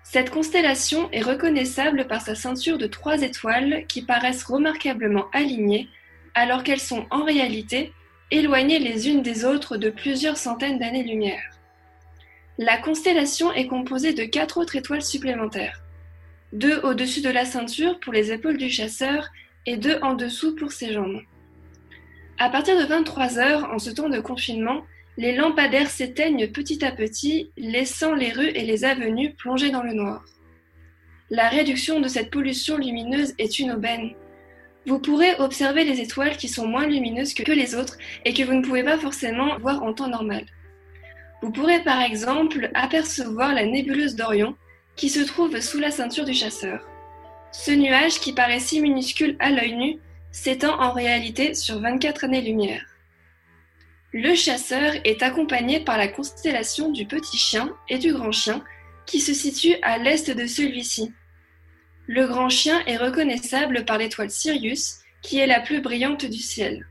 [0.03, 5.89] Cette constellation est reconnaissable par sa ceinture de trois étoiles qui paraissent remarquablement alignées
[6.35, 7.91] alors qu'elles sont en réalité
[8.31, 11.56] éloignées les unes des autres de plusieurs centaines d'années-lumière.
[12.59, 15.83] La constellation est composée de quatre autres étoiles supplémentaires.
[16.53, 19.29] Deux au-dessus de la ceinture pour les épaules du chasseur
[19.67, 21.21] et deux en dessous pour ses jambes.
[22.39, 24.81] À partir de 23 heures, en ce temps de confinement,
[25.17, 29.93] les lampadaires s'éteignent petit à petit, laissant les rues et les avenues plongées dans le
[29.93, 30.25] noir.
[31.29, 34.13] La réduction de cette pollution lumineuse est une aubaine.
[34.87, 38.53] Vous pourrez observer les étoiles qui sont moins lumineuses que les autres et que vous
[38.53, 40.45] ne pouvez pas forcément voir en temps normal.
[41.41, 44.55] Vous pourrez par exemple apercevoir la nébuleuse d'Orion
[44.95, 46.87] qui se trouve sous la ceinture du chasseur.
[47.51, 49.99] Ce nuage qui paraît si minuscule à l'œil nu
[50.31, 52.85] s'étend en réalité sur 24 années-lumière.
[54.13, 58.63] Le chasseur est accompagné par la constellation du petit chien et du grand chien
[59.05, 61.13] qui se situe à l'est de celui-ci.
[62.07, 66.87] Le grand chien est reconnaissable par l'étoile Sirius qui est la plus brillante du ciel.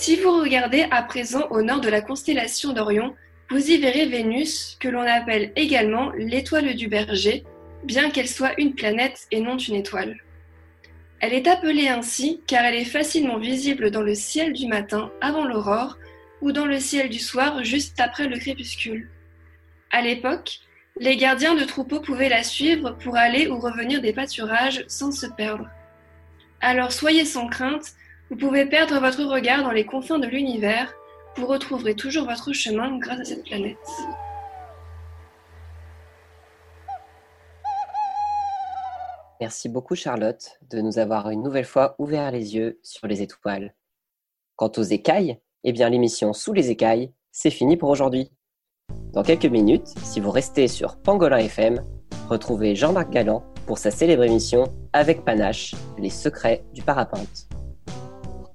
[0.00, 3.16] Si vous regardez à présent au nord de la constellation d'Orion,
[3.50, 7.42] vous y verrez Vénus, que l'on appelle également l'étoile du berger,
[7.82, 10.16] bien qu'elle soit une planète et non une étoile.
[11.18, 15.44] Elle est appelée ainsi car elle est facilement visible dans le ciel du matin avant
[15.44, 15.98] l'aurore
[16.42, 19.10] ou dans le ciel du soir juste après le crépuscule.
[19.90, 20.60] À l'époque,
[21.00, 25.26] les gardiens de troupeaux pouvaient la suivre pour aller ou revenir des pâturages sans se
[25.26, 25.68] perdre.
[26.60, 27.94] Alors soyez sans crainte,
[28.30, 30.92] vous pouvez perdre votre regard dans les confins de l'univers,
[31.36, 33.78] vous retrouverez toujours votre chemin grâce à cette planète.
[39.40, 43.74] Merci beaucoup Charlotte de nous avoir une nouvelle fois ouvert les yeux sur les étoiles.
[44.56, 48.32] Quant aux écailles, eh bien l'émission Sous les écailles, c'est fini pour aujourd'hui.
[49.12, 51.82] Dans quelques minutes, si vous restez sur Pangolin FM,
[52.28, 57.48] retrouvez Jean-Marc Galland pour sa célèbre émission Avec Panache, les secrets du parapente.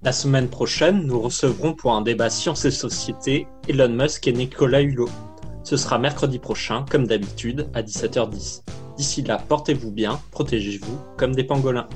[0.05, 4.81] La semaine prochaine, nous recevrons pour un débat Sciences et Société Elon Musk et Nicolas
[4.81, 5.07] Hulot.
[5.63, 8.63] Ce sera mercredi prochain, comme d'habitude, à 17h10.
[8.97, 11.87] D'ici là, portez-vous bien, protégez-vous comme des pangolins.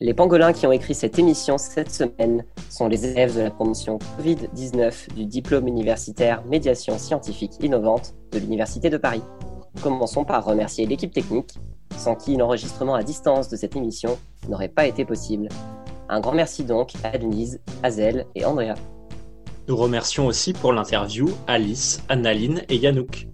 [0.00, 3.98] Les pangolins qui ont écrit cette émission cette semaine sont les élèves de la promotion
[4.18, 9.22] Covid-19 du diplôme universitaire Médiation scientifique innovante de l'Université de Paris.
[9.82, 11.52] Commençons par remercier l'équipe technique,
[11.98, 14.18] sans qui l'enregistrement à distance de cette émission
[14.48, 15.50] n'aurait pas été possible.
[16.12, 18.74] Un grand merci donc à Denise, Azel et Andrea.
[19.66, 23.28] Nous remercions aussi pour l'interview Alice, Annaline et Yanouk.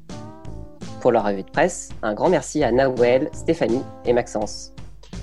[1.01, 4.75] Pour leur revue de presse, un grand merci à Nawel, Stéphanie et Maxence.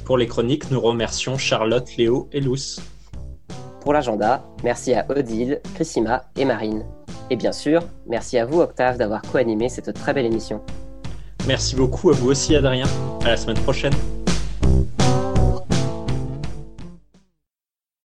[0.04, 2.82] Pour les chroniques, nous remercions Charlotte, Léo et Luce.
[3.80, 6.84] Pour l'agenda, merci à Odile, Chrissima et Marine.
[7.30, 10.62] Et bien sûr, merci à vous Octave d'avoir co-animé cette très belle émission.
[11.48, 12.88] Merci beaucoup à vous aussi Adrien.
[13.24, 13.94] À la semaine prochaine.